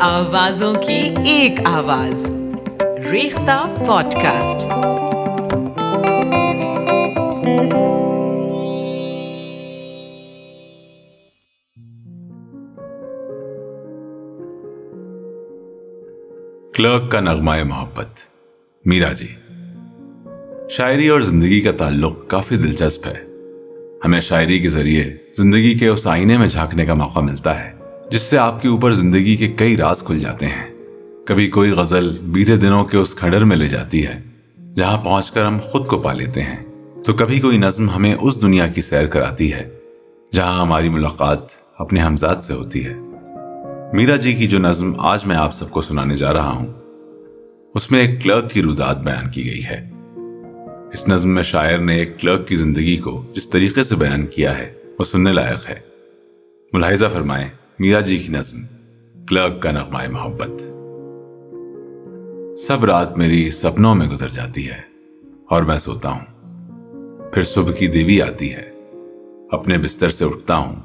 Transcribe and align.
آوازوں 0.00 0.74
کی 0.74 1.14
ایک 1.26 1.60
آواز۔ 1.64 2.34
ریختہ 3.10 3.74
پوڈ 3.86 4.14
کاسٹ 4.14 4.66
کلرک 16.74 17.10
کا 17.10 17.20
نغمہ 17.20 17.62
محبت۔ 17.64 18.08
میرا 18.84 19.12
جی۔ 19.12 19.28
شاعری 20.70 21.08
اور 21.08 21.20
زندگی 21.20 21.60
کا 21.60 21.72
تعلق 21.72 22.28
کافی 22.28 22.56
دلچسپ 22.56 23.06
ہے۔ 23.06 23.24
ہمیں 24.04 24.20
شاعری 24.20 24.58
کے 24.58 24.68
ذریعے 24.68 25.16
زندگی 25.38 25.78
کے 25.78 25.88
اس 25.88 26.06
آئینے 26.06 26.38
میں 26.38 26.48
جھانکنے 26.48 26.86
کا 26.86 26.94
موقع 26.94 27.20
ملتا 27.20 27.64
ہے۔ 27.64 27.83
جس 28.10 28.22
سے 28.22 28.38
آپ 28.38 28.62
کے 28.62 28.68
اوپر 28.68 28.92
زندگی 28.92 29.36
کے 29.36 29.48
کئی 29.48 29.76
راز 29.76 30.02
کھل 30.02 30.18
جاتے 30.18 30.46
ہیں۔ 30.46 30.74
کبھی 31.26 31.48
کوئی 31.48 31.70
غزل 31.70 32.18
بیتے 32.18 32.56
دنوں 32.56 32.84
کے 32.84 32.96
اس 32.96 33.14
کھڑر 33.14 33.44
میں 33.44 33.56
لے 33.56 33.68
جاتی 33.68 34.06
ہے، 34.06 34.20
جہاں 34.76 34.98
پہنچ 34.98 35.30
کر 35.30 35.46
ہم 35.46 35.58
خود 35.62 35.86
کو 35.86 35.98
پا 35.98 36.12
لیتے 36.12 36.42
ہیں۔ 36.42 36.56
تو 37.06 37.12
کبھی 37.12 37.40
کوئی 37.40 37.58
نظم 37.58 37.90
ہمیں 37.90 38.14
اس 38.14 38.42
دنیا 38.42 38.66
کی 38.66 38.80
سیر 38.80 39.06
کراتی 39.06 39.52
ہے، 39.52 39.70
جہاں 40.32 40.60
ہماری 40.62 40.88
ملاقات 40.88 41.38
اپنے 41.78 42.00
ہمزاد 42.00 42.36
سے 42.42 42.52
ہوتی 42.52 42.86
ہے۔ 42.86 42.94
میرا 43.92 44.16
جی 44.16 44.32
کی 44.32 44.48
جو 44.48 44.58
نظم 44.58 45.00
آج 45.00 45.26
میں 45.26 45.36
آپ 45.36 45.54
سب 45.54 45.70
کو 45.70 45.82
سنانے 45.82 46.14
جا 46.14 46.32
رہا 46.32 46.50
ہوں، 46.50 46.66
اس 47.74 47.90
میں 47.90 48.06
ایک 48.06 48.22
کلرک 48.22 48.50
کی 48.50 48.62
رودات 48.62 49.02
بیان 49.02 49.30
کی 49.30 49.46
گئی 49.46 49.64
ہے۔ 49.64 49.90
اس 50.92 51.08
نظم 51.08 51.30
میں 51.30 51.42
شاعر 51.42 51.78
نے 51.78 51.96
ایک 51.96 52.20
کلرک 52.20 52.48
کی 52.48 52.56
زندگی 52.56 52.96
کو 52.96 53.24
جس 53.32 53.50
طریقے 53.50 53.84
سے 53.84 53.96
بیان 53.96 54.26
کیا 54.26 54.58
ہے، 54.58 54.72
وہ 54.98 55.04
سننے 55.04 55.32
لائق 55.32 55.70
ہے۔ 55.70 55.76
ملاحظہ 56.72 57.06
فرمائیں۔ 57.12 57.48
میرا 57.78 58.00
جی 58.00 58.18
کی 58.18 58.32
نظم، 58.32 58.58
کلرک 59.26 59.62
کا 59.62 59.70
نغمہ 59.70 60.08
محبت۔ 60.10 60.50
سب 62.60 62.84
رات 62.84 63.18
میری 63.18 63.50
سپنوں 63.50 63.94
میں 63.94 64.06
گزر 64.06 64.28
جاتی 64.28 64.70
ہے 64.70 64.80
اور 65.50 65.62
میں 65.62 65.78
سوتا 65.78 66.10
ہوں۔ 66.10 66.24
پھر 67.32 67.42
صبح 67.42 67.72
کی 67.72 67.86
دیوی 67.86 68.22
آتی 68.22 68.54
ہے، 68.54 68.70
اپنے 69.50 69.78
بستر 69.78 70.10
سے 70.10 70.24
اٹھتا 70.24 70.56
ہوں، 70.56 70.76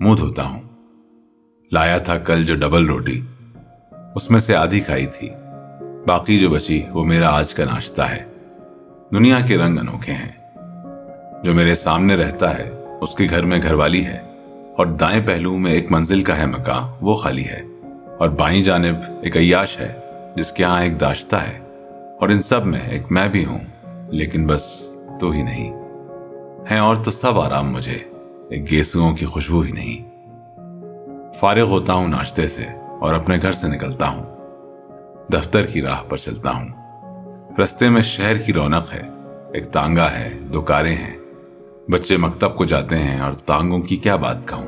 منہ 0.00 0.14
دھوتا 0.14 0.44
ہوں۔ 0.44 0.62
لایا 1.72 1.98
تھا 1.98 2.18
کل 2.18 2.46
جو 2.46 2.54
ڈبل 2.54 2.86
روٹی، 2.86 3.20
اس 4.14 4.30
میں 4.30 4.40
سے 4.40 4.54
آدھی 4.54 4.80
کھائی 4.80 5.06
تھی۔ 5.06 5.30
باقی 6.06 6.38
جو 6.38 6.50
بچی، 6.50 6.82
وہ 6.92 7.04
میرا 7.04 7.28
آج 7.28 7.54
کا 7.54 7.64
ناشتہ 7.64 8.02
ہے۔ 8.02 8.24
دنیا 9.12 9.40
کے 9.40 9.58
رنگ 9.58 9.78
انوکھے 9.78 10.12
ہیں۔ 10.12 10.32
جو 11.44 11.54
میرے 11.54 11.74
سامنے 11.74 12.16
رہتا 12.16 12.58
ہے، 12.58 12.70
اس 13.00 13.14
کے 13.14 13.26
گھر 13.30 13.44
میں 13.44 13.62
گھر 13.62 13.74
والی 13.74 14.04
ہے۔ 14.04 14.33
اور 14.78 14.86
دائیں 14.86 15.26
پہلو 15.26 15.58
میں 15.58 15.72
ایک 15.72 15.92
منزل 15.92 16.22
کا 16.22 16.36
ہے 16.36 16.46
مکان 16.46 16.82
وہ 17.00 17.16
خالی 17.16 17.44
ہے۔ 17.44 17.62
اور 18.18 18.28
بائیں 18.28 18.62
جانب 18.62 18.96
ایک 19.22 19.36
عیاش 19.36 19.80
ہے، 19.80 19.92
جس 20.36 20.52
کے 20.52 20.64
ہاں 20.64 20.82
ایک 20.82 21.00
داشتہ 21.00 21.36
ہے۔ 21.36 21.58
اور 22.20 22.28
ان 22.28 22.42
سب 22.42 22.66
میں 22.66 22.80
ایک 22.80 23.02
میں 23.10 23.28
بھی 23.28 23.44
ہوں، 23.44 23.58
لیکن 24.08 24.46
بس 24.46 24.82
تو 25.20 25.30
ہی 25.30 25.42
نہیں۔ 25.42 25.70
ہیں 26.70 26.78
اور 26.78 26.96
تو 26.96 27.10
سب 27.10 27.40
آرام 27.40 27.72
مجھے، 27.72 27.98
ایک 28.50 28.70
گیسوؤں 28.70 29.16
کی 29.16 29.26
خوشبو 29.26 29.60
ہی 29.60 29.72
نہیں۔ 29.72 30.14
فارغ 31.40 31.66
ہوتا 31.66 31.92
ہوں 31.92 32.08
ناشتے 32.08 32.46
سے 32.46 32.64
اور 33.00 33.14
اپنے 33.14 33.36
گھر 33.42 33.52
سے 33.52 33.68
نکلتا 33.68 34.08
ہوں۔ 34.08 34.36
دفتر 35.32 35.66
کی 35.66 35.82
راہ 35.82 36.02
پر 36.08 36.16
چلتا 36.16 36.50
ہوں۔ 36.50 36.68
رستے 37.60 37.88
میں 37.88 38.02
شہر 38.02 38.36
کی 38.36 38.52
رونق 38.52 38.92
ہے، 38.94 39.02
ایک 39.52 39.64
تانگا 39.72 40.10
ہے 40.10 40.30
دو 40.52 40.60
کاریں 40.60 40.96
ہیں۔ 40.96 41.23
بچے 41.88 42.16
مکتب 42.16 42.56
کو 42.56 42.64
جاتے 42.64 42.98
ہیں 42.98 43.20
اور 43.20 43.32
تانگوں 43.32 43.78
کی 43.78 43.96
کیا 43.96 44.16
بات 44.16 44.48
کہوں؟ 44.48 44.66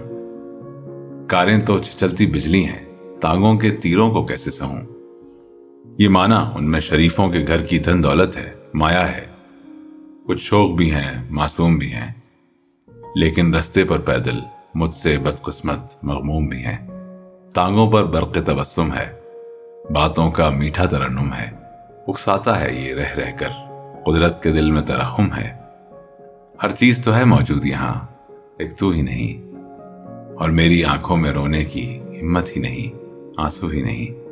کاریں 1.29 1.59
تو 1.59 1.79
چلتی 1.79 2.27
بجلی 2.27 2.65
ہیں، 2.65 2.85
تانگوں 3.21 3.55
کے 3.55 3.71
تیروں 3.71 4.11
کو 4.11 4.27
کیسے 4.27 4.51
سہوں؟ 4.51 4.81
یہ 5.99 6.09
مانا 6.09 6.51
ان 6.55 6.71
میں 6.71 6.81
شریفوں 6.81 7.29
کے 7.29 7.45
گھر 7.47 7.63
کی 7.63 7.79
دھن 7.79 8.03
دولت 8.03 8.37
ہے، 8.37 8.51
مایا 8.75 9.17
ہے۔ 9.17 9.25
کچھ 10.27 10.43
شوق 10.43 10.71
بھی 10.71 10.95
ہیں، 10.95 11.25
معصوم 11.31 11.79
بھی 11.79 11.93
ہیں۔ 11.93 12.13
لیکن 13.17 13.55
رستے 13.55 13.85
پر 13.85 13.99
پیدل، 13.99 14.39
مجھ 14.75 14.95
سے 14.95 15.19
بدقسمت، 15.19 16.05
مغموم 16.05 16.47
بھی 16.47 16.59
ہیں۔ 16.59 16.89
تانگوں 17.55 17.93
پر 17.93 18.05
برق 18.05 18.35
تبسم 18.47 18.95
ہے، 18.95 19.13
باتوں 19.93 20.31
کا 20.31 20.49
میٹھا 20.49 20.85
ترنم 20.85 21.35
ہے۔ 21.35 21.51
اکساتا 22.09 22.61
ہے 22.61 22.73
یہ 22.73 22.95
رہ 22.95 23.15
رہ 23.17 23.31
کر، 23.39 23.49
قدرت 24.05 24.43
کے 24.43 24.53
دل 24.53 24.71
میں 24.71 24.83
ترحم 24.83 25.35
ہے۔ 25.35 25.66
ہر 26.63 26.71
چیز 26.71 27.05
تو 27.05 27.17
ہے 27.17 27.25
موجود 27.25 27.67
یہاں، 27.67 27.95
ایک 28.59 28.79
تو 28.79 28.89
ہی 28.89 29.03
نہیں۔ 29.03 29.57
اور 30.35 30.49
میری 30.49 30.85
آنکھوں 30.85 31.17
میں 31.17 31.33
رونے 31.33 31.65
کی 31.65 31.99
ہمت 32.23 32.57
ہی 32.57 32.63
نہیں، 32.63 32.99
آنسو 33.37 33.67
ہی 33.67 33.83
نہیں۔ 33.83 34.29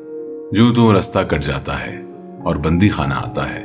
جو 0.55 0.75
تو 0.75 0.99
رستہ 0.99 1.19
کٹ 1.19 1.45
جاتا 1.45 1.87
ہے 1.87 2.03
اور 2.45 2.57
بندی 2.57 2.89
خانہ 2.89 3.15
آتا 3.15 3.55
ہے۔ 3.55 3.65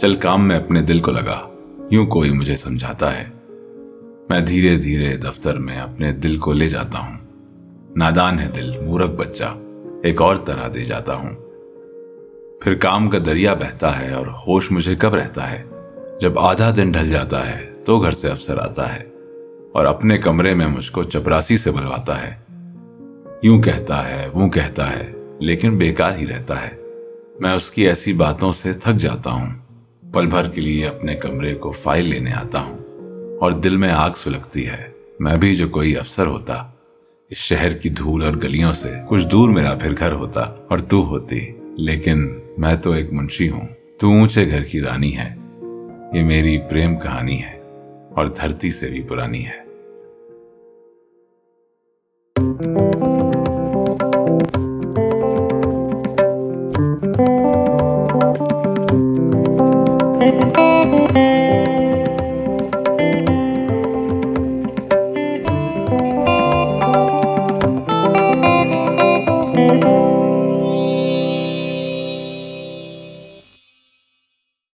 چل 0.00 0.14
کام 0.14 0.48
میں 0.48 0.56
اپنے 0.56 0.82
دل 0.82 1.00
کو 1.00 1.10
لگا، 1.10 1.48
یوں 1.90 2.06
کوئی 2.06 2.30
مجھے 2.30 2.56
سمجھاتا 2.56 3.18
ہے۔ 3.18 3.24
میں 4.28 4.40
دھیرے 4.40 4.76
دھیرے 4.76 5.16
دفتر 5.16 5.58
میں 5.58 5.78
اپنے 5.78 6.12
دل 6.12 6.36
کو 6.36 6.52
لے 6.52 6.68
جاتا 6.68 6.98
ہوں۔ 6.98 7.18
نادان 7.96 8.38
ہے 8.38 8.48
دل، 8.56 8.84
مورک 8.84 9.10
بچہ، 9.10 9.58
ایک 10.02 10.22
اور 10.22 10.36
طرح 10.36 10.68
دے 10.74 10.84
جاتا 10.84 11.14
ہوں۔ 11.14 11.30
پھر 12.60 12.74
کام 12.74 13.10
کا 13.10 13.18
دریا 13.26 13.54
بہتا 13.54 13.98
ہے 13.98 14.12
اور 14.12 14.26
ہوش 14.26 14.72
مجھے 14.72 14.94
کب 14.94 15.14
رہتا 15.14 15.52
ہے، 15.52 15.64
جب 16.20 16.38
آدھا 16.38 16.72
دن 16.76 16.90
ڈھل 16.90 17.10
جاتا 17.10 17.50
ہے۔ 17.50 17.69
تو 17.84 17.98
گھر 17.98 18.12
سے 18.12 18.28
افسر 18.28 18.58
آتا 18.58 18.96
ہے 18.96 19.04
اور 19.72 19.84
اپنے 19.84 20.18
کمرے 20.18 20.54
میں 20.54 20.66
مجھ 20.66 20.92
کو 20.92 21.02
چپراسی 21.02 21.56
سے 21.56 21.70
بلواتا 21.70 22.26
ہے۔ 22.26 22.34
یوں 23.42 23.62
کہتا 23.62 24.08
ہے، 24.08 24.28
وہ 24.34 24.48
کہتا 24.48 24.90
ہے، 24.90 25.12
لیکن 25.38 25.78
بیکار 25.78 26.12
ہی 26.16 26.26
رہتا 26.26 26.62
ہے۔ 26.62 26.76
میں 27.40 27.52
اس 27.52 27.70
کی 27.70 27.88
ایسی 27.88 28.12
باتوں 28.12 28.52
سے 28.52 28.72
تھک 28.72 28.94
جاتا 28.94 29.30
ہوں۔ 29.30 29.50
پل 30.12 30.26
بھر 30.26 30.48
کے 30.48 30.60
لیے 30.60 30.86
اپنے 30.86 31.14
کمرے 31.14 31.54
کو 31.54 31.70
فائل 31.70 32.04
لینے 32.04 32.32
آتا 32.32 32.60
ہوں 32.60 32.78
اور 33.40 33.52
دل 33.52 33.76
میں 33.76 33.90
آگ 33.90 34.10
سلگتی 34.16 34.66
ہے۔ 34.66 34.90
میں 35.20 35.36
بھی 35.36 35.54
جو 35.54 35.68
کوئی 35.68 35.96
افسر 35.96 36.26
ہوتا، 36.26 36.54
اس 37.30 37.36
شہر 37.36 37.72
کی 37.72 37.88
دھول 37.88 38.22
اور 38.22 38.32
گلیوں 38.32 38.72
سے 38.72 38.92
کچھ 39.08 39.26
دور 39.26 39.48
میرا 39.48 39.74
پھر 39.74 39.92
گھر 39.98 40.12
ہوتا 40.12 40.40
اور 40.40 40.78
تو 40.78 41.06
ہوتی۔ 41.06 41.52
لیکن 41.60 42.40
میں 42.58 42.74
تو 42.74 42.92
ایک 42.92 43.12
منشی 43.12 43.50
ہوں۔ 43.50 43.68
تو 44.00 44.08
اونچے 44.08 44.48
گھر 44.48 44.62
کی 44.62 44.80
رانی 44.80 45.18
ہے۔ 45.18 45.34
یہ 46.12 46.22
میری 46.22 46.58
پریم 46.70 46.96
کہانی 46.96 47.42
ہے۔ 47.42 47.59
اور 48.14 48.26
دھرتی 48.26 48.70
سے 48.70 48.90
بھی 48.90 49.02
پرانی 49.02 49.46
ہے۔ 49.46 49.70